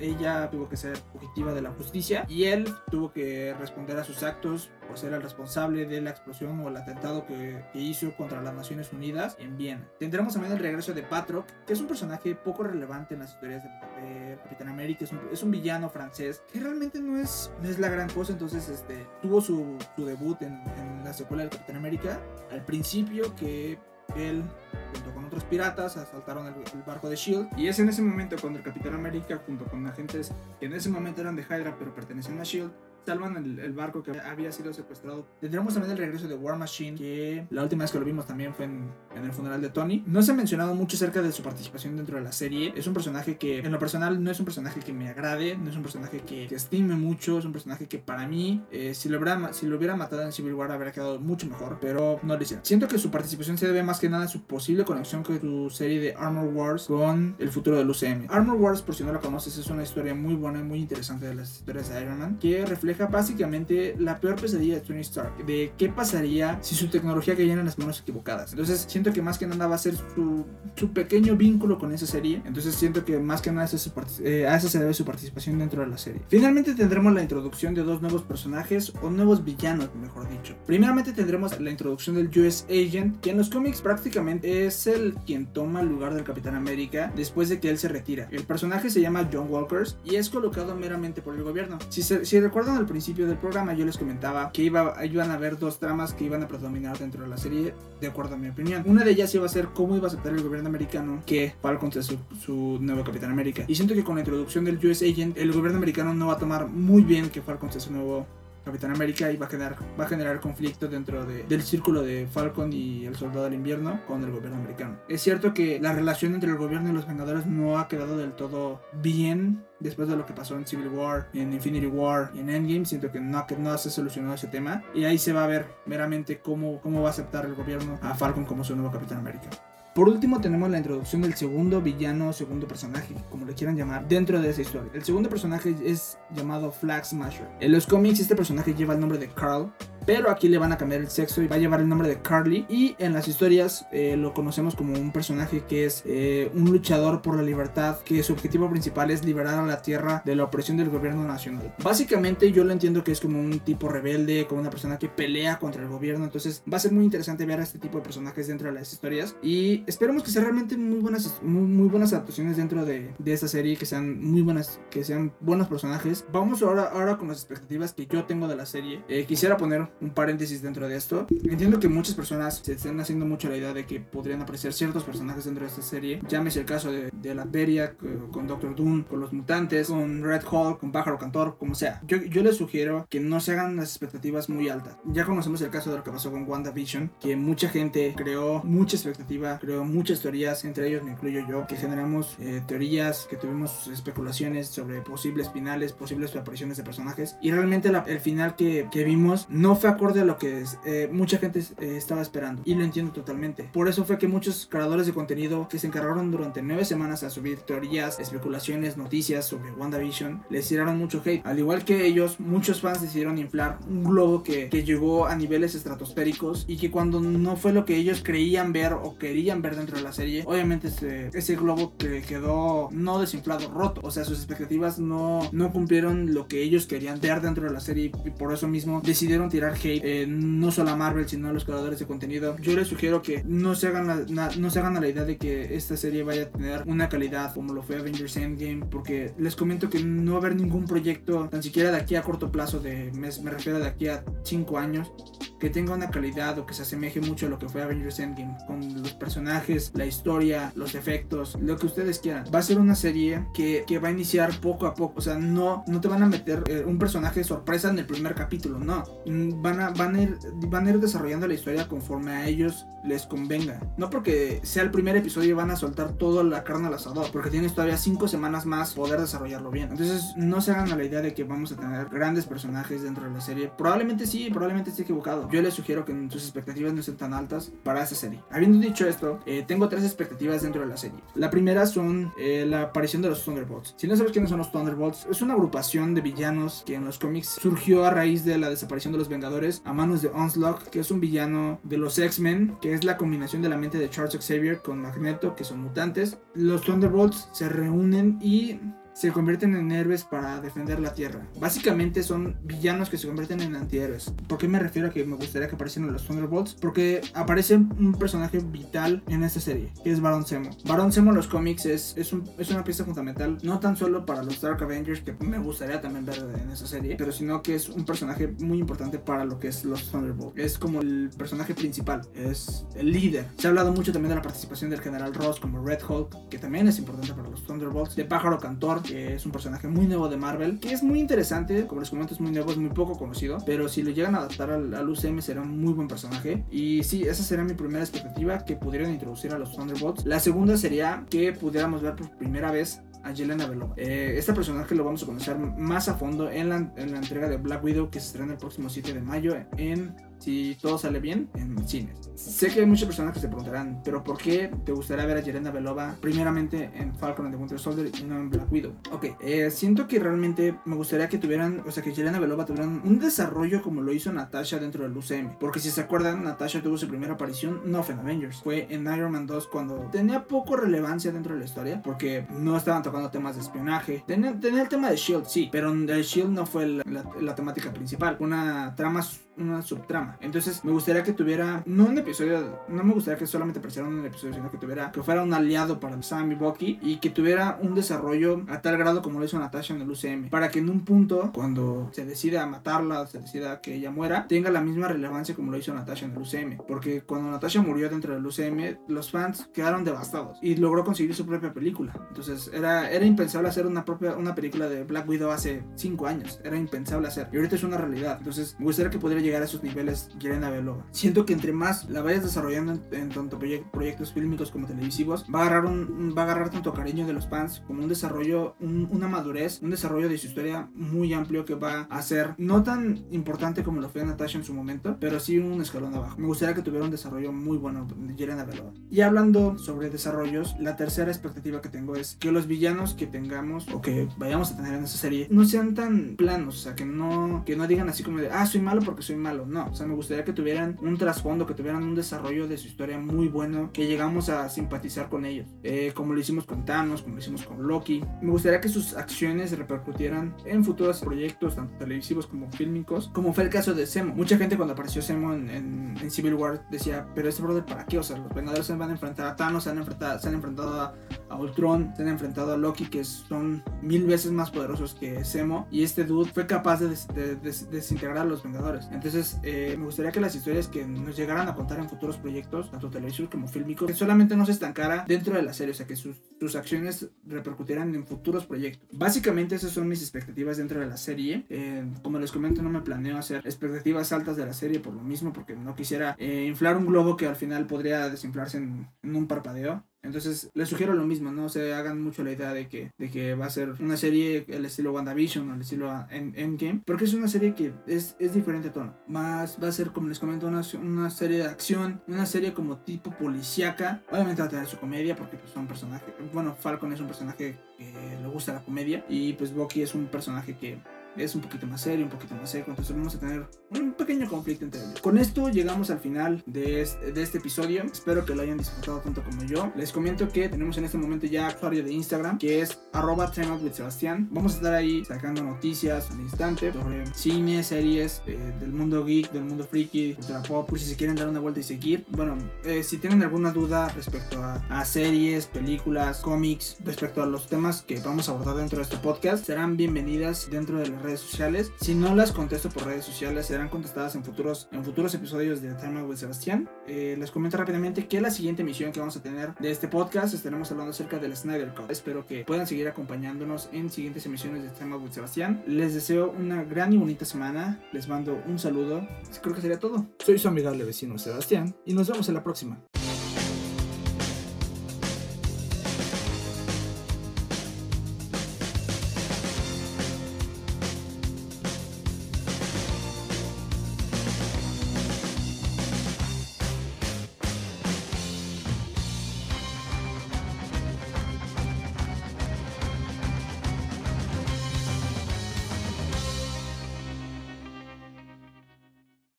ella 0.00 0.50
tuvo 0.50 0.68
que 0.68 0.76
ser 0.76 0.96
fugitiva 1.12 1.54
de 1.54 1.62
la 1.62 1.70
justicia 1.70 2.26
y 2.28 2.44
él 2.44 2.66
tuvo 2.90 3.12
que 3.12 3.54
responder 3.60 3.96
a 3.96 4.02
sus 4.02 4.24
actos 4.24 4.70
por 4.86 4.98
ser 4.98 5.12
el 5.12 5.22
responsable 5.22 5.86
de 5.86 6.00
la 6.00 6.10
explosión 6.10 6.60
o 6.60 6.68
el 6.68 6.76
atentado 6.76 7.26
que, 7.26 7.64
hizo 7.74 8.14
contra 8.16 8.40
las 8.40 8.54
Naciones 8.54 8.92
Unidas 8.92 9.36
en 9.38 9.56
Viena. 9.56 9.86
Tendremos 9.98 10.32
también 10.32 10.52
el 10.52 10.58
regreso 10.58 10.94
de 10.94 11.02
Patrock, 11.02 11.46
que 11.66 11.72
es 11.72 11.80
un 11.80 11.86
personaje 11.86 12.34
poco 12.34 12.62
relevante 12.62 13.14
en 13.14 13.20
las 13.20 13.32
historias 13.32 13.62
de, 13.64 14.38
Capitán 14.42 14.68
América, 14.68 15.04
es 15.32 15.42
un, 15.42 15.50
villano 15.50 15.88
francés 15.88 16.42
que 16.52 16.60
realmente 16.60 17.00
no 17.00 17.16
es, 17.16 17.50
no 17.62 17.68
es 17.68 17.78
la 17.78 17.88
gran 17.88 18.08
cosa, 18.10 18.32
entonces 18.32 18.68
este, 18.68 19.06
tuvo 19.22 19.40
su, 19.40 19.78
su 19.96 20.04
debut 20.04 20.40
en, 20.42 20.62
en 20.78 21.04
la 21.04 21.12
secuela 21.12 21.44
del 21.44 21.50
Capitán 21.50 21.76
América. 21.76 22.20
Al 22.50 22.64
principio 22.64 23.34
que 23.36 23.78
él 24.16 24.44
junto 24.92 25.14
con 25.14 25.24
otros 25.24 25.44
piratas 25.44 25.96
asaltaron 25.96 26.46
el, 26.46 26.54
el 26.54 26.82
barco 26.86 27.08
de 27.08 27.16
Shield 27.16 27.48
y 27.58 27.68
es 27.68 27.78
en 27.78 27.88
ese 27.88 28.02
momento 28.02 28.36
cuando 28.40 28.58
el 28.58 28.64
Capitán 28.64 28.94
América 28.94 29.40
junto 29.44 29.64
con 29.64 29.86
agentes 29.86 30.32
que 30.60 30.66
en 30.66 30.74
ese 30.74 30.88
momento 30.88 31.20
eran 31.20 31.36
de 31.36 31.42
Hydra 31.42 31.76
pero 31.78 31.94
pertenecían 31.94 32.38
a 32.38 32.44
Shield 32.44 32.72
salvan 33.04 33.36
el, 33.36 33.72
barco 33.72 34.02
que 34.02 34.18
había 34.18 34.52
sido 34.52 34.72
secuestrado. 34.72 35.26
Tendremos 35.40 35.74
también 35.74 35.92
el 35.92 35.98
regreso 35.98 36.28
de 36.28 36.34
War 36.34 36.56
Machine, 36.56 36.96
que 36.96 37.46
la 37.50 37.62
última 37.62 37.84
vez 37.84 37.90
que 37.90 37.98
lo 37.98 38.04
vimos 38.04 38.26
también 38.26 38.54
fue 38.54 38.66
en, 38.66 38.90
en, 39.16 39.24
el 39.24 39.32
funeral 39.32 39.60
de 39.60 39.70
Tony. 39.70 40.04
No 40.06 40.22
se 40.22 40.32
ha 40.32 40.34
mencionado 40.34 40.74
mucho 40.74 40.96
acerca 40.96 41.22
de 41.22 41.32
su 41.32 41.42
participación 41.42 41.96
dentro 41.96 42.16
de 42.16 42.22
la 42.22 42.32
serie. 42.32 42.72
Es 42.76 42.86
un 42.86 42.94
personaje 42.94 43.36
que, 43.36 43.58
en 43.58 43.72
lo 43.72 43.78
personal, 43.78 44.22
no 44.22 44.30
es 44.30 44.38
un 44.38 44.44
personaje 44.44 44.80
que 44.80 44.92
me 44.92 45.08
agrade, 45.08 45.56
no 45.56 45.70
es 45.70 45.76
un 45.76 45.82
personaje 45.82 46.20
que, 46.20 46.44
estime 46.54 46.94
mucho, 46.94 47.38
es 47.38 47.44
un 47.44 47.52
personaje 47.52 47.88
que 47.88 47.98
para 47.98 48.26
mí, 48.26 48.62
eh, 48.70 48.94
si, 48.94 49.08
lo 49.08 49.18
hubiera, 49.18 49.52
si 49.52 49.66
lo 49.66 49.76
hubiera 49.76 49.96
matado 49.96 50.22
en 50.22 50.32
Civil 50.32 50.54
War, 50.54 50.70
habría 50.70 50.92
quedado 50.92 51.18
mucho 51.18 51.46
mejor, 51.46 51.78
pero 51.80 52.20
no 52.22 52.36
lo 52.36 52.42
hicieron. 52.42 52.64
Siento 52.64 52.88
que 52.88 52.98
su 52.98 53.10
participación 53.10 53.58
se 53.58 53.66
debe 53.66 53.82
más 53.82 53.98
que 53.98 54.08
nada 54.08 54.24
a 54.24 54.28
su 54.28 54.42
posible 54.42 54.84
conexión 54.84 55.22
con 55.22 55.40
su 55.40 55.70
serie 55.70 56.00
de 56.00 56.14
Armor 56.14 56.46
Wars 56.46 56.86
con 56.86 57.36
el 57.38 57.50
futuro 57.50 57.76
del 57.76 57.90
UCM. 57.90 58.26
Armor 58.28 58.56
Wars, 58.56 58.82
por 58.82 58.94
si 58.94 59.04
no 59.04 59.12
lo 59.12 59.20
conoces, 59.20 59.58
es 59.58 59.66
una 59.68 59.82
historia 59.82 60.14
muy 60.14 60.34
buena 60.34 60.60
y 60.60 60.62
muy 60.62 60.78
interesante 60.78 61.26
de 61.26 61.34
las 61.34 61.56
historias 61.56 61.88
de 61.88 62.02
Iron 62.02 62.18
Man, 62.18 62.38
que 62.38 62.64
refleja 62.94 63.10
básicamente 63.10 63.96
la 63.98 64.20
peor 64.20 64.36
pesadilla 64.40 64.76
de 64.76 64.80
Tony 64.80 65.00
Stark, 65.00 65.44
de 65.44 65.72
qué 65.76 65.88
pasaría 65.88 66.58
si 66.62 66.74
su 66.74 66.88
tecnología 66.88 67.36
cayera 67.36 67.60
en 67.60 67.66
las 67.66 67.78
manos 67.78 68.00
equivocadas. 68.00 68.52
Entonces 68.52 68.86
siento 68.88 69.12
que 69.12 69.22
más 69.22 69.38
que 69.38 69.46
nada 69.46 69.66
va 69.66 69.74
a 69.74 69.78
ser 69.78 69.94
su, 70.14 70.44
su 70.76 70.92
pequeño 70.92 71.36
vínculo 71.36 71.78
con 71.78 71.92
esa 71.92 72.06
serie. 72.06 72.42
Entonces 72.44 72.74
siento 72.74 73.04
que 73.04 73.18
más 73.18 73.42
que 73.42 73.50
nada 73.50 73.64
es 73.66 73.92
eh, 74.20 74.46
a 74.46 74.56
eso 74.56 74.68
se 74.68 74.78
debe 74.78 74.94
su 74.94 75.04
participación 75.04 75.58
dentro 75.58 75.82
de 75.82 75.88
la 75.88 75.98
serie. 75.98 76.22
Finalmente 76.28 76.74
tendremos 76.74 77.12
la 77.12 77.22
introducción 77.22 77.74
de 77.74 77.82
dos 77.82 78.00
nuevos 78.00 78.22
personajes 78.22 78.92
o 79.02 79.10
nuevos 79.10 79.44
villanos, 79.44 79.90
mejor 80.00 80.28
dicho. 80.28 80.54
Primeramente 80.66 81.12
tendremos 81.12 81.58
la 81.60 81.70
introducción 81.70 82.16
del 82.16 82.30
US 82.40 82.66
Agent, 82.68 83.20
que 83.20 83.30
en 83.30 83.38
los 83.38 83.50
cómics 83.50 83.80
prácticamente 83.80 84.66
es 84.66 84.86
el 84.86 85.14
quien 85.26 85.46
toma 85.46 85.80
el 85.80 85.88
lugar 85.88 86.14
del 86.14 86.24
Capitán 86.24 86.54
América 86.54 87.12
después 87.16 87.48
de 87.48 87.60
que 87.60 87.70
él 87.70 87.78
se 87.78 87.88
retira. 87.88 88.28
El 88.30 88.44
personaje 88.44 88.90
se 88.90 89.00
llama 89.00 89.28
John 89.32 89.46
Walkers 89.50 89.98
y 90.04 90.16
es 90.16 90.30
colocado 90.30 90.74
meramente 90.74 91.22
por 91.22 91.34
el 91.34 91.42
gobierno. 91.42 91.78
Si, 91.88 92.02
se, 92.02 92.24
si 92.24 92.40
recuerdan 92.40 92.76
al 92.84 92.88
principio 92.90 93.26
del 93.26 93.38
programa 93.38 93.72
yo 93.74 93.84
les 93.84 93.96
comentaba 93.96 94.52
que 94.52 94.62
iba, 94.62 94.94
iban 95.04 95.30
a 95.30 95.34
haber 95.34 95.58
dos 95.58 95.78
tramas 95.78 96.12
que 96.12 96.24
iban 96.24 96.42
a 96.42 96.48
predominar 96.48 96.98
dentro 96.98 97.22
de 97.22 97.28
la 97.28 97.38
serie, 97.38 97.74
de 98.00 98.06
acuerdo 98.06 98.34
a 98.34 98.38
mi 98.38 98.48
opinión. 98.48 98.82
Una 98.86 99.04
de 99.04 99.10
ellas 99.10 99.34
iba 99.34 99.46
a 99.46 99.48
ser 99.48 99.68
cómo 99.68 99.96
iba 99.96 100.06
a 100.06 100.08
aceptar 100.08 100.32
el 100.32 100.42
gobierno 100.42 100.68
americano 100.68 101.22
que 101.26 101.54
Falcon 101.60 101.90
sea 101.90 102.02
su, 102.02 102.18
su 102.40 102.78
nuevo 102.80 103.02
Capitán 103.02 103.30
América. 103.30 103.64
Y 103.66 103.74
siento 103.74 103.94
que 103.94 104.04
con 104.04 104.16
la 104.16 104.20
introducción 104.20 104.64
del 104.64 104.78
US 104.86 105.02
Agent, 105.02 105.38
el 105.38 105.52
gobierno 105.52 105.78
americano 105.78 106.14
no 106.14 106.28
va 106.28 106.34
a 106.34 106.38
tomar 106.38 106.68
muy 106.68 107.02
bien 107.02 107.30
que 107.30 107.40
Falcon 107.40 107.72
sea 107.72 107.80
su 107.80 107.92
nuevo 107.92 108.26
Capitán 108.64 108.90
América 108.90 109.30
y 109.30 109.36
va 109.36 109.46
a 109.46 109.48
generar, 109.48 109.76
va 109.98 110.04
a 110.04 110.08
generar 110.08 110.40
conflicto 110.40 110.88
dentro 110.88 111.24
de, 111.26 111.44
del 111.44 111.62
círculo 111.62 112.02
de 112.02 112.26
Falcon 112.30 112.72
y 112.72 113.04
el 113.04 113.16
Soldado 113.16 113.44
del 113.44 113.54
Invierno 113.54 114.00
con 114.06 114.24
el 114.24 114.30
gobierno 114.30 114.58
americano. 114.58 114.98
Es 115.08 115.22
cierto 115.22 115.52
que 115.52 115.78
la 115.80 115.92
relación 115.92 116.34
entre 116.34 116.50
el 116.50 116.56
gobierno 116.56 116.90
y 116.90 116.92
los 116.92 117.06
Vengadores 117.06 117.46
no 117.46 117.78
ha 117.78 117.88
quedado 117.88 118.16
del 118.16 118.32
todo 118.32 118.82
bien 118.92 119.64
después 119.80 120.08
de 120.08 120.16
lo 120.16 120.24
que 120.24 120.32
pasó 120.32 120.56
en 120.56 120.66
Civil 120.66 120.88
War, 120.88 121.28
en 121.34 121.52
Infinity 121.52 121.86
War 121.86 122.30
y 122.34 122.40
en 122.40 122.50
Endgame. 122.50 122.86
Siento 122.86 123.10
que 123.12 123.20
no, 123.20 123.46
que 123.46 123.56
no 123.56 123.76
se 123.76 123.90
solucionó 123.90 124.34
ese 124.34 124.48
tema 124.48 124.82
y 124.94 125.04
ahí 125.04 125.18
se 125.18 125.32
va 125.32 125.44
a 125.44 125.48
ver 125.48 125.66
meramente 125.86 126.38
cómo, 126.38 126.80
cómo 126.80 127.02
va 127.02 127.08
a 127.08 127.12
aceptar 127.12 127.44
el 127.44 127.54
gobierno 127.54 127.98
a 128.02 128.14
Falcon 128.14 128.44
como 128.44 128.64
su 128.64 128.74
nuevo 128.74 128.90
Capitán 128.90 129.18
América. 129.18 129.50
Por 129.94 130.08
último 130.08 130.40
tenemos 130.40 130.68
la 130.70 130.78
introducción 130.78 131.22
del 131.22 131.34
segundo 131.34 131.80
villano, 131.80 132.32
segundo 132.32 132.66
personaje, 132.66 133.14
como 133.30 133.46
le 133.46 133.54
quieran 133.54 133.76
llamar, 133.76 134.08
dentro 134.08 134.42
de 134.42 134.50
esa 134.50 134.62
historia. 134.62 134.90
El 134.92 135.04
segundo 135.04 135.28
personaje 135.28 135.72
es 135.84 136.18
llamado 136.34 136.72
Flag 136.72 137.06
Smasher. 137.06 137.48
En 137.60 137.70
los 137.70 137.86
cómics 137.86 138.18
este 138.18 138.34
personaje 138.34 138.74
lleva 138.74 138.94
el 138.94 139.00
nombre 139.00 139.18
de 139.18 139.28
Carl, 139.28 139.72
pero 140.06 140.30
aquí 140.30 140.48
le 140.48 140.58
van 140.58 140.72
a 140.72 140.76
cambiar 140.76 141.00
el 141.00 141.08
sexo 141.08 141.42
y 141.42 141.46
va 141.46 141.56
a 141.56 141.58
llevar 141.58 141.80
el 141.80 141.88
nombre 141.88 142.08
de 142.08 142.20
Carly. 142.20 142.66
Y 142.68 142.96
en 142.98 143.12
las 143.12 143.28
historias 143.28 143.86
eh, 143.92 144.16
lo 144.16 144.34
conocemos 144.34 144.74
como 144.74 144.94
un 144.94 145.12
personaje 145.12 145.64
que 145.68 145.86
es 145.86 146.02
eh, 146.06 146.50
un 146.54 146.70
luchador 146.70 147.22
por 147.22 147.36
la 147.36 147.42
libertad, 147.42 147.98
que 148.00 148.22
su 148.22 148.32
objetivo 148.32 148.68
principal 148.70 149.10
es 149.10 149.24
liberar 149.24 149.58
a 149.58 149.66
la 149.66 149.82
tierra 149.82 150.22
de 150.24 150.36
la 150.36 150.44
opresión 150.44 150.76
del 150.76 150.90
gobierno 150.90 151.24
nacional. 151.24 151.74
Básicamente 151.82 152.52
yo 152.52 152.64
lo 152.64 152.72
entiendo 152.72 153.04
que 153.04 153.12
es 153.12 153.20
como 153.20 153.40
un 153.40 153.60
tipo 153.60 153.88
rebelde, 153.88 154.46
como 154.46 154.60
una 154.60 154.70
persona 154.70 154.98
que 154.98 155.08
pelea 155.08 155.58
contra 155.58 155.82
el 155.82 155.88
gobierno. 155.88 156.24
Entonces 156.24 156.62
va 156.70 156.76
a 156.76 156.80
ser 156.80 156.92
muy 156.92 157.04
interesante 157.04 157.46
ver 157.46 157.60
a 157.60 157.62
este 157.62 157.78
tipo 157.78 157.98
de 157.98 158.04
personajes 158.04 158.46
dentro 158.46 158.68
de 158.68 158.74
las 158.74 158.92
historias. 158.92 159.36
Y 159.42 159.84
esperemos 159.86 160.22
que 160.22 160.30
sean 160.30 160.44
realmente 160.44 160.76
muy 160.76 161.00
buenas, 161.00 161.40
muy, 161.42 161.88
buenas 161.88 162.12
adaptaciones 162.12 162.56
dentro 162.56 162.84
de, 162.84 163.12
de, 163.18 163.32
esta 163.32 163.48
serie, 163.48 163.76
que 163.76 163.86
sean 163.86 164.20
muy 164.22 164.42
buenas, 164.42 164.80
que 164.90 165.04
sean 165.04 165.32
buenos 165.40 165.68
personajes. 165.68 166.24
Vamos 166.32 166.62
ahora, 166.62 166.90
ahora 166.92 167.16
con 167.16 167.28
las 167.28 167.38
expectativas 167.38 167.92
que 167.92 168.06
yo 168.06 168.24
tengo 168.24 168.48
de 168.48 168.56
la 168.56 168.66
serie. 168.66 169.02
Eh, 169.08 169.24
quisiera 169.26 169.56
poner 169.56 169.88
un 170.00 170.10
paréntesis 170.10 170.62
dentro 170.62 170.88
de 170.88 170.96
esto. 170.96 171.26
Entiendo 171.44 171.80
que 171.80 171.88
muchas 171.88 172.14
personas 172.14 172.60
se 172.62 172.72
están 172.72 173.00
haciendo 173.00 173.26
mucho 173.26 173.48
la 173.48 173.56
idea 173.56 173.72
de 173.72 173.86
que 173.86 174.00
podrían 174.00 174.42
aparecer 174.42 174.72
ciertos 174.72 175.04
personajes 175.04 175.44
dentro 175.44 175.64
de 175.64 175.70
esta 175.70 175.82
serie. 175.82 176.20
Llámese 176.28 176.60
el 176.60 176.66
caso 176.66 176.92
de, 176.92 177.10
de 177.12 177.34
la 177.34 177.44
Beria 177.44 177.94
con 178.30 178.46
Doctor 178.46 178.74
Doom, 178.74 179.04
con 179.04 179.20
los 179.20 179.32
mutantes, 179.32 179.88
con 179.88 180.22
Red 180.22 180.42
Hulk, 180.50 180.80
con 180.80 180.92
Pájaro 180.92 181.18
Cantor, 181.18 181.56
como 181.58 181.74
sea. 181.74 182.00
Yo, 182.06 182.18
yo 182.18 182.42
les 182.42 182.56
sugiero 182.56 183.06
que 183.08 183.20
no 183.20 183.40
se 183.40 183.52
hagan 183.52 183.76
las 183.76 183.90
expectativas 183.90 184.48
muy 184.48 184.68
altas. 184.68 184.96
Ya 185.06 185.24
conocemos 185.24 185.60
el 185.62 185.70
caso 185.70 185.90
de 185.90 185.98
lo 185.98 186.04
que 186.04 186.10
pasó 186.10 186.30
con 186.30 186.48
WandaVision, 186.48 187.10
que 187.20 187.36
mucha 187.36 187.68
gente 187.68 188.14
creó 188.16 188.62
mucha 188.64 188.96
expectativa, 188.96 189.58
creó 189.58 189.84
muchas 189.84 190.20
teorías, 190.20 190.64
entre 190.64 190.88
ellos 190.88 191.02
me 191.02 191.12
incluyo 191.12 191.46
yo, 191.48 191.66
que 191.66 191.76
generamos 191.76 192.36
eh, 192.40 192.62
teorías, 192.66 193.26
que 193.28 193.36
tuvimos 193.36 193.88
especulaciones 193.88 194.68
sobre 194.68 195.00
posibles 195.00 195.50
finales, 195.50 195.92
posibles 195.92 196.34
apariciones 196.36 196.76
de 196.76 196.82
personajes. 196.82 197.36
Y 197.40 197.50
realmente 197.50 197.90
la, 197.90 198.00
el 198.06 198.20
final 198.20 198.56
que, 198.56 198.88
que 198.90 199.04
vimos 199.04 199.46
no 199.48 199.76
fue 199.76 199.83
acorde 199.88 200.20
a 200.20 200.24
lo 200.24 200.38
que 200.38 200.64
eh, 200.84 201.08
mucha 201.12 201.38
gente 201.38 201.60
eh, 201.78 201.96
estaba 201.96 202.22
esperando. 202.22 202.62
Y 202.64 202.74
lo 202.74 202.84
entiendo 202.84 203.12
totalmente. 203.12 203.68
Por 203.72 203.88
eso 203.88 204.04
fue 204.04 204.18
que 204.18 204.28
muchos 204.28 204.66
creadores 204.70 205.06
de 205.06 205.12
contenido 205.12 205.68
que 205.68 205.78
se 205.78 205.86
encargaron 205.86 206.30
durante 206.30 206.62
nueve 206.62 206.84
semanas 206.84 207.22
a 207.22 207.30
subir 207.30 207.58
teorías, 207.58 208.18
especulaciones, 208.18 208.96
noticias 208.96 209.46
sobre 209.46 209.72
WandaVision, 209.72 210.44
les 210.50 210.68
tiraron 210.68 210.98
mucho 210.98 211.22
hate. 211.24 211.44
Al 211.46 211.58
igual 211.58 211.84
que 211.84 212.06
ellos, 212.06 212.40
muchos 212.40 212.80
fans 212.80 213.02
decidieron 213.02 213.38
inflar 213.38 213.78
un 213.88 214.04
globo 214.04 214.42
que, 214.42 214.68
que 214.68 214.84
llegó 214.84 215.26
a 215.26 215.36
niveles 215.36 215.74
estratosféricos 215.74 216.64
y 216.68 216.76
que 216.76 216.90
cuando 216.90 217.20
no 217.20 217.56
fue 217.56 217.72
lo 217.72 217.84
que 217.84 217.96
ellos 217.96 218.22
creían 218.22 218.72
ver 218.72 218.92
o 218.92 219.16
querían 219.18 219.62
ver 219.62 219.76
dentro 219.76 219.96
de 219.96 220.02
la 220.02 220.12
serie, 220.12 220.44
obviamente 220.46 220.88
ese, 220.88 221.30
ese 221.32 221.56
globo 221.56 221.94
que 221.96 222.22
quedó 222.22 222.88
no 222.92 223.18
desinflado, 223.20 223.70
roto. 223.70 224.00
O 224.04 224.10
sea, 224.10 224.24
sus 224.24 224.38
expectativas 224.38 224.98
no, 224.98 225.48
no 225.52 225.72
cumplieron 225.72 226.34
lo 226.34 226.48
que 226.48 226.62
ellos 226.62 226.86
querían 226.86 227.20
ver 227.20 227.40
dentro 227.40 227.64
de 227.64 227.70
la 227.70 227.80
serie 227.80 228.12
y 228.24 228.30
por 228.30 228.52
eso 228.52 228.68
mismo 228.68 229.00
decidieron 229.04 229.48
tirar 229.48 229.73
hate 229.74 230.00
eh, 230.02 230.26
no 230.26 230.70
solo 230.70 230.90
a 230.90 230.96
Marvel, 230.96 231.28
sino 231.28 231.48
a 231.48 231.52
los 231.52 231.64
creadores 231.64 231.98
de 231.98 232.06
contenido. 232.06 232.56
Yo 232.58 232.74
les 232.74 232.88
sugiero 232.88 233.22
que 233.22 233.42
no 233.44 233.74
se 233.74 233.88
hagan 233.88 234.06
la, 234.06 234.16
na, 234.28 234.50
no 234.56 234.70
se 234.70 234.78
hagan 234.78 234.96
a 234.96 235.00
la 235.00 235.08
idea 235.08 235.24
de 235.24 235.36
que 235.36 235.74
esta 235.74 235.96
serie 235.96 236.22
vaya 236.22 236.42
a 236.42 236.50
tener 236.50 236.82
una 236.86 237.08
calidad 237.08 237.54
como 237.54 237.72
lo 237.72 237.82
fue 237.82 237.96
Avengers 237.96 238.36
Endgame, 238.36 238.86
porque 238.90 239.32
les 239.38 239.56
comento 239.56 239.90
que 239.90 240.02
no 240.02 240.32
va 240.32 240.38
a 240.38 240.40
haber 240.40 240.56
ningún 240.56 240.86
proyecto, 240.86 241.48
tan 241.48 241.62
siquiera 241.62 241.90
de 241.90 241.98
aquí 241.98 242.16
a 242.16 242.22
corto 242.22 242.50
plazo, 242.50 242.80
de 242.80 243.12
me, 243.12 243.28
me 243.42 243.50
refiero 243.50 243.78
de 243.78 243.86
aquí 243.86 244.08
a 244.08 244.24
5 244.44 244.78
años, 244.78 245.12
que 245.58 245.70
tenga 245.70 245.94
una 245.94 246.10
calidad 246.10 246.58
o 246.58 246.66
que 246.66 246.74
se 246.74 246.82
asemeje 246.82 247.20
mucho 247.20 247.46
a 247.46 247.48
lo 247.48 247.58
que 247.58 247.68
fue 247.68 247.82
Avengers 247.82 248.18
Endgame, 248.18 248.56
con 248.66 249.02
los 249.02 249.12
personajes, 249.12 249.92
la 249.94 250.06
historia, 250.06 250.72
los 250.74 250.94
efectos, 250.94 251.56
lo 251.60 251.76
que 251.76 251.86
ustedes 251.86 252.18
quieran. 252.18 252.44
Va 252.54 252.58
a 252.58 252.62
ser 252.62 252.78
una 252.78 252.94
serie 252.94 253.46
que, 253.54 253.84
que 253.86 253.98
va 253.98 254.08
a 254.08 254.10
iniciar 254.10 254.60
poco 254.60 254.86
a 254.86 254.94
poco, 254.94 255.14
o 255.18 255.22
sea, 255.22 255.36
no, 255.38 255.84
no 255.86 256.00
te 256.00 256.08
van 256.08 256.22
a 256.22 256.26
meter 256.26 256.64
eh, 256.68 256.84
un 256.86 256.98
personaje 256.98 257.44
sorpresa 257.44 257.90
en 257.90 257.98
el 257.98 258.06
primer 258.06 258.34
capítulo, 258.34 258.78
no. 258.78 259.04
Van 259.26 259.80
a, 259.80 259.90
van, 259.90 260.16
a 260.16 260.22
ir, 260.22 260.38
van 260.68 260.86
a 260.86 260.90
ir 260.90 261.00
desarrollando 261.00 261.46
la 261.46 261.54
historia 261.54 261.88
conforme 261.88 262.32
a 262.32 262.46
ellos 262.46 262.86
les 263.04 263.26
convenga. 263.26 263.80
No 263.96 264.10
porque 264.10 264.60
sea 264.62 264.82
el 264.82 264.90
primer 264.90 265.16
episodio 265.16 265.50
y 265.50 265.52
van 265.52 265.70
a 265.70 265.76
soltar 265.76 266.12
toda 266.12 266.42
la 266.42 266.64
carne 266.64 266.88
al 266.88 266.94
asador, 266.94 267.30
porque 267.32 267.50
tienes 267.50 267.74
todavía 267.74 267.98
5 267.98 268.28
semanas 268.28 268.66
más 268.66 268.94
poder 268.94 269.20
desarrollarlo 269.20 269.70
bien. 269.70 269.90
Entonces, 269.90 270.34
no 270.36 270.60
se 270.60 270.72
hagan 270.72 270.90
a 270.90 270.96
la 270.96 271.04
idea 271.04 271.20
de 271.20 271.34
que 271.34 271.44
vamos 271.44 271.72
a 271.72 271.76
tener 271.76 272.08
grandes 272.08 272.46
personajes 272.46 273.02
dentro 273.02 273.24
de 273.24 273.30
la 273.30 273.40
serie. 273.40 273.70
Probablemente 273.76 274.26
sí, 274.26 274.48
probablemente 274.50 274.90
esté 274.90 275.02
equivocado. 275.02 275.43
Yo 275.50 275.62
les 275.62 275.74
sugiero 275.74 276.04
que 276.04 276.12
sus 276.30 276.42
expectativas 276.42 276.92
no 276.92 277.02
sean 277.02 277.16
tan 277.16 277.34
altas 277.34 277.72
para 277.82 278.02
esta 278.02 278.14
serie. 278.14 278.42
Habiendo 278.50 278.78
dicho 278.78 279.06
esto, 279.06 279.40
eh, 279.46 279.64
tengo 279.66 279.88
tres 279.88 280.04
expectativas 280.04 280.62
dentro 280.62 280.82
de 280.82 280.88
la 280.88 280.96
serie. 280.96 281.18
La 281.34 281.50
primera 281.50 281.86
son 281.86 282.32
eh, 282.38 282.64
la 282.68 282.82
aparición 282.82 283.22
de 283.22 283.28
los 283.28 283.44
Thunderbolts. 283.44 283.94
Si 283.96 284.06
no 284.06 284.16
sabes 284.16 284.32
quiénes 284.32 284.50
son 284.50 284.58
los 284.58 284.72
Thunderbolts, 284.72 285.26
es 285.30 285.42
una 285.42 285.54
agrupación 285.54 286.14
de 286.14 286.20
villanos 286.20 286.82
que 286.86 286.94
en 286.94 287.04
los 287.04 287.18
cómics 287.18 287.58
surgió 287.60 288.04
a 288.04 288.10
raíz 288.10 288.44
de 288.44 288.58
la 288.58 288.70
desaparición 288.70 289.12
de 289.12 289.18
los 289.18 289.28
Vengadores 289.28 289.82
a 289.84 289.92
manos 289.92 290.22
de 290.22 290.28
Onslaught, 290.28 290.88
que 290.88 291.00
es 291.00 291.10
un 291.10 291.20
villano 291.20 291.80
de 291.82 291.98
los 291.98 292.18
X-Men, 292.18 292.76
que 292.80 292.94
es 292.94 293.04
la 293.04 293.16
combinación 293.16 293.62
de 293.62 293.68
la 293.68 293.76
mente 293.76 293.98
de 293.98 294.10
Charles 294.10 294.36
Xavier 294.36 294.82
con 294.82 295.00
Magneto, 295.00 295.54
que 295.54 295.64
son 295.64 295.80
mutantes. 295.80 296.38
Los 296.54 296.82
Thunderbolts 296.82 297.48
se 297.52 297.68
reúnen 297.68 298.38
y 298.40 298.78
se 299.14 299.32
convierten 299.32 299.74
en 299.76 299.92
héroes 299.92 300.24
para 300.24 300.60
defender 300.60 301.00
la 301.00 301.14
Tierra. 301.14 301.46
Básicamente 301.60 302.22
son 302.22 302.56
villanos 302.64 303.08
que 303.08 303.16
se 303.16 303.26
convierten 303.26 303.60
en 303.60 303.76
antihéroes. 303.76 304.32
¿Por 304.48 304.58
qué 304.58 304.68
me 304.68 304.78
refiero 304.78 305.08
a 305.08 305.10
que 305.10 305.24
me 305.24 305.36
gustaría 305.36 305.68
que 305.68 305.76
aparecieran 305.76 306.12
los 306.12 306.26
Thunderbolts? 306.26 306.74
Porque 306.74 307.20
aparece 307.34 307.76
un 307.76 308.16
personaje 308.18 308.58
vital 308.58 309.22
en 309.28 309.44
esta 309.44 309.60
serie, 309.60 309.92
que 310.02 310.10
es 310.10 310.20
Baron 310.20 310.44
Zemo. 310.44 310.70
Baron 310.84 311.12
Zemo 311.12 311.30
en 311.30 311.36
los 311.36 311.46
cómics 311.46 311.86
es, 311.86 312.14
es, 312.16 312.32
un, 312.32 312.48
es 312.58 312.70
una 312.70 312.82
pieza 312.82 313.04
fundamental, 313.04 313.58
no 313.62 313.78
tan 313.78 313.96
solo 313.96 314.26
para 314.26 314.42
los 314.42 314.60
Dark 314.60 314.82
Avengers, 314.82 315.20
que 315.20 315.32
me 315.44 315.58
gustaría 315.58 316.00
también 316.00 316.26
ver 316.26 316.44
en 316.62 316.70
esa 316.70 316.86
serie, 316.86 317.14
pero 317.16 317.30
sino 317.30 317.62
que 317.62 317.76
es 317.76 317.88
un 317.88 318.04
personaje 318.04 318.48
muy 318.58 318.78
importante 318.78 319.18
para 319.18 319.44
lo 319.44 319.58
que 319.60 319.68
es 319.68 319.84
los 319.84 320.10
Thunderbolts. 320.10 320.58
Es 320.58 320.78
como 320.78 321.00
el 321.00 321.30
personaje 321.38 321.74
principal, 321.74 322.22
es 322.34 322.84
el 322.96 323.12
líder. 323.12 323.46
Se 323.58 323.68
ha 323.68 323.70
hablado 323.70 323.92
mucho 323.92 324.12
también 324.12 324.30
de 324.30 324.36
la 324.36 324.42
participación 324.42 324.90
del 324.90 325.00
general 325.00 325.34
Ross 325.34 325.60
como 325.60 325.84
Red 325.84 326.00
Hulk, 326.08 326.48
que 326.48 326.58
también 326.58 326.88
es 326.88 326.98
importante 326.98 327.32
para 327.32 327.48
los 327.48 327.64
Thunderbolts. 327.64 328.16
De 328.16 328.24
Pájaro 328.24 328.58
Cantor, 328.58 329.03
que 329.06 329.34
es 329.34 329.46
un 329.46 329.52
personaje 329.52 329.88
muy 329.88 330.06
nuevo 330.06 330.28
de 330.28 330.36
Marvel, 330.36 330.80
que 330.80 330.92
es 330.92 331.02
muy 331.02 331.20
interesante, 331.20 331.86
como 331.86 332.00
les 332.00 332.10
comento, 332.10 332.34
es 332.34 332.40
muy 332.40 332.50
nuevo, 332.50 332.70
es 332.70 332.76
muy 332.76 332.90
poco 332.90 333.16
conocido, 333.18 333.58
pero 333.64 333.88
si 333.88 334.02
lo 334.02 334.10
llegan 334.10 334.34
a 334.34 334.38
adaptar 334.38 334.70
al, 334.70 334.94
al 334.94 335.08
UCM 335.08 335.40
será 335.40 335.62
un 335.62 335.80
muy 335.80 335.92
buen 335.92 336.08
personaje. 336.08 336.64
Y 336.70 337.02
sí, 337.04 337.22
esa 337.22 337.42
será 337.42 337.64
mi 337.64 337.74
primera 337.74 338.02
expectativa, 338.02 338.64
que 338.64 338.76
pudieran 338.76 339.10
introducir 339.10 339.52
a 339.52 339.58
los 339.58 339.74
Thunderbolts. 339.76 340.24
La 340.24 340.40
segunda 340.40 340.76
sería 340.76 341.24
que 341.30 341.52
pudiéramos 341.52 342.02
ver 342.02 342.16
por 342.16 342.30
primera 342.36 342.70
vez 342.70 343.00
a 343.24 343.32
Yelena 343.32 343.66
Belova. 343.66 343.94
Eh, 343.96 344.34
este 344.36 344.52
personaje 344.52 344.94
lo 344.94 345.04
vamos 345.04 345.22
a 345.22 345.26
conocer 345.26 345.58
más 345.58 346.08
a 346.08 346.14
fondo 346.14 346.50
en 346.50 346.68
la, 346.68 346.92
en 346.96 347.12
la 347.12 347.18
entrega 347.18 347.48
de 347.48 347.56
Black 347.56 347.82
Widow 347.82 348.10
que 348.10 348.20
se 348.20 348.26
estrena 348.26 348.52
el 348.52 348.58
próximo 348.58 348.88
7 348.88 349.14
de 349.14 349.20
mayo 349.20 349.56
en 349.76 350.14
si 350.38 350.76
todo 350.80 350.98
sale 350.98 351.20
bien, 351.20 351.48
en 351.54 351.86
cines. 351.86 352.30
Sé 352.34 352.68
que 352.68 352.80
hay 352.80 352.86
muchas 352.86 353.06
personas 353.06 353.32
que 353.32 353.40
se 353.40 353.46
preguntarán, 353.46 354.02
pero 354.04 354.24
¿por 354.24 354.36
qué 354.36 354.70
te 354.84 354.92
gustaría 354.92 355.24
ver 355.24 355.36
a 355.36 355.40
Yelena 355.40 355.70
Belova 355.70 356.16
primeramente 356.20 356.90
en 356.94 357.14
Falcon 357.14 357.46
and 357.46 357.54
the 357.54 357.60
Winter 357.60 357.78
Soldier 357.78 358.10
y 358.18 358.24
no 358.24 358.38
en 358.38 358.50
Black 358.50 358.70
Widow? 358.70 358.92
Ok, 359.12 359.26
eh, 359.40 359.70
siento 359.70 360.06
que 360.08 360.18
realmente 360.18 360.74
me 360.84 360.96
gustaría 360.96 361.28
que 361.28 361.38
tuvieran, 361.38 361.82
o 361.86 361.90
sea, 361.90 362.02
que 362.02 362.12
Yelena 362.12 362.40
Belova 362.40 362.64
tuvieran 362.64 363.02
un 363.04 363.18
desarrollo 363.18 363.82
como 363.82 364.02
lo 364.02 364.12
hizo 364.12 364.32
Natasha 364.32 364.78
dentro 364.78 365.04
del 365.04 365.16
UCM. 365.16 365.58
Porque 365.58 365.78
si 365.78 365.90
se 365.90 366.00
acuerdan, 366.00 366.42
Natasha 366.42 366.82
tuvo 366.82 366.98
su 366.98 367.08
primera 367.08 367.34
aparición 367.34 367.80
no 367.84 368.02
fue 368.02 368.14
en 368.14 368.20
Avengers, 368.20 368.60
fue 368.62 368.86
en 368.90 369.02
Iron 369.12 369.32
Man 369.32 369.46
2 369.46 369.68
cuando 369.68 369.96
tenía 370.10 370.44
poco 370.44 370.76
relevancia 370.76 371.32
dentro 371.32 371.54
de 371.54 371.60
la 371.60 371.66
historia, 371.66 372.02
porque 372.02 372.46
no 372.50 372.76
estaban 372.76 373.02
tocando 373.02 373.30
temas 373.30 373.56
de 373.56 373.62
espionaje. 373.62 374.24
Tenía, 374.26 374.50
el 374.50 374.88
tema 374.88 375.10
de 375.10 375.16
Shield, 375.16 375.46
sí, 375.46 375.68
pero 375.70 375.92
el 375.92 376.06
Shield 376.06 376.50
no 376.50 376.66
fue 376.66 376.86
la, 376.86 377.24
la 377.40 377.54
temática 377.54 377.92
principal, 377.92 378.36
una 378.40 378.94
trama 378.94 379.22
una 379.56 379.82
subtrama. 379.82 380.36
Entonces 380.40 380.84
me 380.84 380.92
gustaría 380.92 381.22
que 381.22 381.32
tuviera, 381.32 381.82
no 381.86 382.06
un 382.06 382.18
episodio, 382.18 382.80
no 382.88 383.04
me 383.04 383.14
gustaría 383.14 383.38
que 383.38 383.46
solamente 383.46 383.78
apareciera 383.78 384.08
un 384.08 384.24
episodio, 384.24 384.54
sino 384.54 384.70
que 384.70 384.78
tuviera, 384.78 385.12
que 385.12 385.22
fuera 385.22 385.42
un 385.42 385.52
aliado 385.52 386.00
para 386.00 386.20
Sam 386.22 386.52
y 386.52 386.54
Bucky 386.54 386.98
y 387.02 387.16
que 387.16 387.30
tuviera 387.30 387.78
un 387.80 387.94
desarrollo 387.94 388.64
a 388.68 388.80
tal 388.80 388.96
grado 388.96 389.22
como 389.22 389.38
lo 389.38 389.44
hizo 389.44 389.58
Natasha 389.58 389.94
en 389.94 390.02
el 390.02 390.10
UCM. 390.10 390.50
Para 390.50 390.70
que 390.70 390.78
en 390.78 390.90
un 390.90 391.04
punto, 391.04 391.50
cuando 391.52 392.10
se 392.12 392.24
decida 392.24 392.66
matarla, 392.66 393.26
se 393.26 393.40
decida 393.40 393.80
que 393.80 393.94
ella 393.94 394.10
muera, 394.10 394.46
tenga 394.46 394.70
la 394.70 394.80
misma 394.80 395.08
relevancia 395.08 395.54
como 395.54 395.70
lo 395.70 395.78
hizo 395.78 395.94
Natasha 395.94 396.26
en 396.26 396.32
el 396.32 396.38
UCM. 396.38 396.78
Porque 396.86 397.22
cuando 397.22 397.50
Natasha 397.50 397.82
murió 397.82 398.08
dentro 398.08 398.34
del 398.34 398.44
UCM, 398.46 398.98
los 399.08 399.30
fans 399.30 399.68
quedaron 399.72 400.04
devastados 400.04 400.58
y 400.62 400.76
logró 400.76 401.04
conseguir 401.04 401.34
su 401.34 401.46
propia 401.46 401.72
película. 401.72 402.12
Entonces 402.28 402.70
era, 402.72 403.10
era 403.10 403.24
impensable 403.24 403.68
hacer 403.68 403.86
una, 403.86 404.04
propia, 404.04 404.36
una 404.36 404.54
película 404.54 404.88
de 404.88 405.04
Black 405.04 405.28
Widow 405.28 405.50
hace 405.50 405.84
5 405.96 406.26
años. 406.26 406.60
Era 406.64 406.76
impensable 406.76 407.28
hacer. 407.28 407.48
Y 407.52 407.56
ahorita 407.56 407.76
es 407.76 407.82
una 407.82 407.96
realidad. 407.96 408.36
Entonces 408.38 408.76
me 408.78 408.86
gustaría 408.86 409.10
que 409.10 409.18
pudiera 409.18 409.43
llegar 409.44 409.62
a 409.62 409.66
esos 409.66 409.82
niveles 409.82 410.28
Yelena 410.38 410.70
Belova. 410.70 411.06
Siento 411.10 411.44
que 411.44 411.52
entre 411.52 411.72
más 411.72 412.08
la 412.08 412.22
vayas 412.22 412.42
desarrollando 412.42 412.92
en, 412.92 413.02
en 413.12 413.28
tanto 413.28 413.58
proyect, 413.58 413.90
proyectos 413.90 414.32
fílmicos 414.32 414.70
como 414.70 414.86
televisivos, 414.86 415.44
va 415.52 415.60
a 415.60 415.66
agarrar 415.66 415.86
un, 415.86 416.34
va 416.36 416.42
a 416.42 416.44
agarrar 416.44 416.70
tanto 416.70 416.92
cariño 416.92 417.26
de 417.26 417.32
los 417.32 417.48
fans 417.48 417.82
como 417.86 418.02
un 418.02 418.08
desarrollo, 418.08 418.76
un, 418.80 419.08
una 419.10 419.28
madurez, 419.28 419.80
un 419.82 419.90
desarrollo 419.90 420.28
de 420.28 420.38
su 420.38 420.46
historia 420.46 420.88
muy 420.94 421.32
amplio 421.32 421.64
que 421.64 421.74
va 421.74 422.06
a 422.10 422.22
ser 422.22 422.54
no 422.58 422.82
tan 422.82 423.24
importante 423.30 423.82
como 423.82 424.00
lo 424.00 424.08
fue 424.08 424.24
Natasha 424.24 424.58
en 424.58 424.64
su 424.64 424.74
momento, 424.74 425.16
pero 425.20 425.40
sí 425.40 425.58
un 425.58 425.80
escalón 425.80 426.14
abajo. 426.14 426.38
Me 426.38 426.46
gustaría 426.46 426.74
que 426.74 426.82
tuviera 426.82 427.04
un 427.04 427.10
desarrollo 427.10 427.52
muy 427.52 427.76
bueno 427.76 428.06
de 428.16 428.34
Yelena 428.34 428.64
Belova. 428.64 428.92
Y 429.10 429.20
hablando 429.20 429.78
sobre 429.78 430.10
desarrollos, 430.10 430.74
la 430.78 430.96
tercera 430.96 431.30
expectativa 431.30 431.80
que 431.80 431.88
tengo 431.88 432.16
es 432.16 432.36
que 432.40 432.52
los 432.52 432.66
villanos 432.66 433.14
que 433.14 433.26
tengamos 433.26 433.86
o 433.92 434.00
que 434.00 434.28
vayamos 434.36 434.72
a 434.72 434.76
tener 434.76 434.94
en 434.94 435.04
esa 435.04 435.18
serie 435.18 435.48
no 435.50 435.64
sean 435.64 435.94
tan 435.94 436.36
planos, 436.36 436.76
o 436.76 436.78
sea, 436.78 436.94
que 436.94 437.04
no, 437.04 437.62
que 437.64 437.76
no 437.76 437.86
digan 437.86 438.08
así 438.08 438.22
como 438.22 438.38
de, 438.38 438.50
ah, 438.50 438.66
soy 438.66 438.80
malo 438.80 439.02
porque 439.02 439.22
soy 439.22 439.33
malo. 439.36 439.66
No, 439.66 439.86
o 439.90 439.94
sea, 439.94 440.06
me 440.06 440.14
gustaría 440.14 440.44
que 440.44 440.52
tuvieran 440.52 440.96
un 441.00 441.16
trasfondo, 441.16 441.66
que 441.66 441.74
tuvieran 441.74 442.02
un 442.02 442.14
desarrollo 442.14 442.66
de 442.68 442.76
su 442.76 442.88
historia 442.88 443.18
muy 443.18 443.48
bueno, 443.48 443.90
que 443.92 444.06
llegamos 444.06 444.48
a 444.48 444.68
simpatizar 444.68 445.28
con 445.28 445.44
ellos. 445.44 445.68
Eh, 445.82 446.12
como 446.14 446.32
lo 446.32 446.40
hicimos 446.40 446.66
con 446.66 446.84
Thanos, 446.84 447.22
como 447.22 447.36
lo 447.36 447.40
hicimos 447.40 447.64
con 447.64 447.86
Loki. 447.86 448.22
Me 448.42 448.50
gustaría 448.50 448.80
que 448.80 448.88
sus 448.88 449.14
acciones 449.14 449.76
repercutieran 449.76 450.54
en 450.64 450.84
futuros 450.84 451.20
proyectos, 451.20 451.76
tanto 451.76 451.96
televisivos 451.98 452.46
como 452.46 452.70
fílmicos, 452.70 453.28
como 453.28 453.52
fue 453.52 453.64
el 453.64 453.70
caso 453.70 453.94
de 453.94 454.06
Zemo. 454.06 454.34
Mucha 454.34 454.56
gente 454.56 454.76
cuando 454.76 454.94
apareció 454.94 455.22
Zemo 455.22 455.54
en, 455.54 456.14
Civil 456.30 456.54
War 456.54 456.84
decía, 456.90 457.26
pero 457.34 457.48
este 457.48 457.62
brother, 457.62 457.84
¿para 457.84 458.06
qué? 458.06 458.18
O 458.18 458.22
sea, 458.22 458.38
los 458.38 458.52
Vengadores 458.54 458.86
se 458.86 458.94
van 458.94 459.10
a 459.10 459.12
enfrentar 459.12 459.46
a 459.46 459.56
Thanos, 459.56 459.84
se 459.84 459.90
han 459.90 459.98
enfrentado, 459.98 460.38
se 460.38 460.48
han 460.48 460.54
enfrentado 460.54 461.00
a, 461.00 461.14
Ultron, 461.56 462.12
se 462.16 462.22
han 462.22 462.28
enfrentado 462.28 462.72
a 462.72 462.76
Loki, 462.76 463.06
que 463.06 463.24
son 463.24 463.82
mil 464.02 464.24
veces 464.26 464.50
más 464.50 464.70
poderosos 464.70 465.14
que 465.14 465.44
Zemo, 465.44 465.86
y 465.90 466.02
este 466.02 466.24
dude 466.24 466.50
fue 466.50 466.66
capaz 466.66 467.00
de, 467.00 467.08
de 467.34 467.72
desintegrar 467.90 468.38
a 468.38 468.44
los 468.44 468.62
Vengadores. 468.62 469.04
Entonces, 469.06 469.23
eh, 469.62 469.94
me 469.98 470.04
gustaría 470.04 470.32
que 470.32 470.40
las 470.40 470.54
historias 470.54 470.88
que 470.88 471.06
nos 471.06 471.36
llegaran 471.36 471.68
a 471.68 471.74
contar 471.74 471.98
en 471.98 472.08
futuros 472.08 472.36
proyectos, 472.36 472.90
tanto 472.90 473.08
televisivos 473.10 473.50
como 473.50 473.68
fílmicos, 473.68 474.06
que 474.06 474.14
solamente 474.14 474.56
no 474.56 474.66
se 474.66 474.72
estancara 474.72 475.24
dentro 475.26 475.54
de 475.54 475.62
la 475.62 475.72
serie, 475.72 475.92
o 475.92 475.94
sea, 475.94 476.06
que 476.06 476.16
sus, 476.16 476.36
sus 476.60 476.76
acciones 476.76 477.30
repercutieran 477.46 478.14
en 478.14 478.26
futuros 478.26 478.66
proyectos. 478.66 479.08
Básicamente 479.12 479.76
esas 479.76 479.92
son 479.92 480.08
mis 480.08 480.20
expectativas 480.20 480.76
dentro 480.76 481.00
de 481.00 481.06
la 481.06 481.16
serie. 481.16 481.64
Eh, 481.70 482.04
como 482.22 482.38
les 482.38 482.52
comento, 482.52 482.82
no 482.82 482.90
me 482.90 483.00
planeo 483.00 483.38
hacer 483.38 483.62
expectativas 483.64 484.32
altas 484.32 484.56
de 484.56 484.66
la 484.66 484.72
serie 484.72 485.00
por 485.00 485.14
lo 485.14 485.22
mismo, 485.22 485.52
porque 485.52 485.74
no 485.74 485.94
quisiera 485.94 486.36
eh, 486.38 486.66
inflar 486.66 486.96
un 486.96 487.06
globo 487.06 487.36
que 487.36 487.46
al 487.46 487.56
final 487.56 487.86
podría 487.86 488.28
desinflarse 488.28 488.76
en 488.76 489.08
un 489.22 489.46
parpadeo. 489.46 490.04
Entonces 490.24 490.70
les 490.74 490.88
sugiero 490.88 491.14
lo 491.14 491.24
mismo, 491.24 491.52
no 491.52 491.68
se 491.68 491.94
hagan 491.94 492.20
mucho 492.20 492.42
la 492.42 492.52
idea 492.52 492.72
de 492.72 492.88
que, 492.88 493.12
de 493.18 493.30
que 493.30 493.54
va 493.54 493.66
a 493.66 493.70
ser 493.70 493.94
una 494.00 494.16
serie 494.16 494.64
el 494.68 494.84
estilo 494.84 495.12
WandaVision 495.12 495.70
o 495.70 495.74
el 495.74 495.80
estilo 495.82 496.10
Endgame, 496.30 497.02
porque 497.04 497.24
es 497.24 497.34
una 497.34 497.48
serie 497.48 497.74
que 497.74 497.92
es, 498.06 498.36
es 498.38 498.54
diferente 498.54 498.88
a 498.88 498.92
tono. 498.92 499.14
Más 499.28 499.78
va 499.82 499.88
a 499.88 499.92
ser, 499.92 500.10
como 500.10 500.28
les 500.28 500.38
comento, 500.38 500.66
una, 500.66 500.82
una 501.00 501.30
serie 501.30 501.58
de 501.58 501.64
acción, 501.64 502.22
una 502.26 502.46
serie 502.46 502.72
como 502.72 502.98
tipo 502.98 503.30
policíaca. 503.30 504.22
Obviamente 504.30 504.62
va 504.62 504.66
a 504.66 504.70
tener 504.70 504.86
su 504.86 504.98
comedia 504.98 505.36
porque 505.36 505.56
pues, 505.56 505.70
son 505.72 505.86
personajes. 505.86 506.34
Bueno, 506.52 506.74
Falcon 506.74 507.12
es 507.12 507.20
un 507.20 507.26
personaje 507.26 507.76
que 507.98 508.38
le 508.40 508.48
gusta 508.48 508.72
la 508.72 508.84
comedia 508.84 509.24
y 509.28 509.52
pues 509.54 509.72
Bucky 509.72 510.02
es 510.02 510.14
un 510.14 510.26
personaje 510.26 510.76
que 510.76 510.98
es 511.36 511.54
un 511.54 511.62
poquito 511.62 511.86
más 511.86 512.00
serio, 512.00 512.24
un 512.24 512.30
poquito 512.30 512.54
más 512.54 512.70
seco, 512.70 512.90
entonces 512.90 513.16
vamos 513.16 513.34
a 513.34 513.38
tener 513.38 513.66
un 513.90 514.12
pequeño 514.12 514.48
conflicto 514.48 514.84
entre 514.84 515.00
ellos. 515.00 515.20
Con 515.20 515.38
esto 515.38 515.68
llegamos 515.68 516.10
al 516.10 516.20
final 516.20 516.62
de 516.66 517.02
este, 517.02 517.32
de 517.32 517.42
este 517.42 517.58
episodio, 517.58 518.04
espero 518.04 518.44
que 518.44 518.54
lo 518.54 518.62
hayan 518.62 518.78
disfrutado 518.78 519.20
tanto 519.20 519.42
como 519.42 519.64
yo. 519.64 519.92
Les 519.96 520.12
comento 520.12 520.48
que 520.48 520.68
tenemos 520.68 520.96
en 520.98 521.04
este 521.04 521.18
momento 521.18 521.46
ya 521.46 521.72
usuario 521.74 522.02
de 522.04 522.12
Instagram, 522.12 522.58
que 522.58 522.80
es 522.80 522.98
arroba 523.12 523.52
Sebastián. 523.52 524.48
Vamos 524.50 524.74
a 524.74 524.76
estar 524.76 524.94
ahí 524.94 525.24
sacando 525.24 525.62
noticias 525.62 526.30
al 526.30 526.40
instante 526.40 526.92
sobre 526.92 527.26
cine, 527.34 527.82
series, 527.82 528.42
eh, 528.46 528.72
del 528.80 528.92
mundo 528.92 529.24
geek, 529.24 529.52
del 529.52 529.64
mundo 529.64 529.84
friki, 529.84 530.34
cultura 530.34 530.62
pop, 530.62 530.90
si 530.96 531.04
se 531.04 531.16
quieren 531.16 531.36
dar 531.36 531.48
una 531.48 531.60
vuelta 531.60 531.80
y 531.80 531.82
seguir. 531.82 532.24
Bueno, 532.30 532.56
eh, 532.84 533.02
si 533.02 533.18
tienen 533.18 533.42
alguna 533.42 533.70
duda 533.70 534.08
respecto 534.08 534.62
a, 534.62 534.76
a 534.88 535.04
series, 535.04 535.66
películas, 535.66 536.40
cómics, 536.40 536.96
respecto 537.04 537.42
a 537.42 537.46
los 537.46 537.68
temas 537.68 538.02
que 538.02 538.18
vamos 538.20 538.48
a 538.48 538.52
abordar 538.52 538.76
dentro 538.76 538.98
de 538.98 539.04
este 539.04 539.16
podcast, 539.18 539.64
serán 539.64 539.96
bienvenidas 539.96 540.68
dentro 540.70 540.98
de 540.98 541.08
las 541.08 541.22
redes 541.24 541.40
sociales. 541.40 541.92
Si 542.00 542.14
no 542.14 542.34
las 542.34 542.52
contesto 542.52 542.88
por 542.90 543.06
redes 543.06 543.24
sociales, 543.24 543.66
serán 543.66 543.88
contestadas 543.88 544.34
en 544.34 544.44
futuros, 544.44 544.88
en 544.92 545.04
futuros 545.04 545.34
episodios 545.34 545.82
de 545.82 545.92
Time 545.94 546.22
with 546.22 546.36
Sebastián. 546.36 546.88
Eh, 547.06 547.36
les 547.38 547.50
comento 547.50 547.76
rápidamente 547.76 548.26
que 548.26 548.40
la 548.40 548.50
siguiente 548.50 548.82
emisión 548.82 549.12
que 549.12 549.20
vamos 549.20 549.36
a 549.36 549.42
tener 549.42 549.74
de 549.74 549.90
este 549.90 550.08
podcast 550.08 550.54
estaremos 550.54 550.90
hablando 550.90 551.10
acerca 551.10 551.38
del 551.38 551.56
Snyder 551.56 551.92
Cut. 551.94 552.10
Espero 552.10 552.46
que 552.46 552.64
puedan 552.64 552.86
seguir 552.86 553.08
acompañándonos 553.08 553.88
en 553.92 554.10
siguientes 554.10 554.46
emisiones 554.46 554.82
de 554.82 554.90
Time 554.90 555.16
with 555.16 555.32
Sebastián. 555.32 555.82
Les 555.86 556.14
deseo 556.14 556.54
una 556.58 556.84
gran 556.84 557.12
y 557.12 557.16
bonita 557.16 557.44
semana. 557.44 558.00
Les 558.12 558.28
mando 558.28 558.62
un 558.66 558.78
saludo. 558.78 559.26
Creo 559.62 559.74
que 559.74 559.80
sería 559.80 559.98
todo. 559.98 560.26
Soy 560.44 560.58
su 560.58 560.68
amigable 560.68 561.04
vecino 561.04 561.38
Sebastián 561.38 561.94
y 562.04 562.14
nos 562.14 562.28
vemos 562.28 562.48
en 562.48 562.54
la 562.54 562.62
próxima. 562.62 562.98